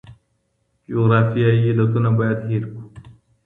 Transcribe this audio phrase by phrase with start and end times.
[0.91, 2.83] جغرافیایي علتونه باید هیر کړو.